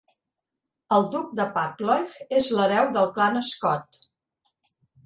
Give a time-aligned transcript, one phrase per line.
[0.97, 4.07] El duc de Buccleuch és l'hereu del clan Scott.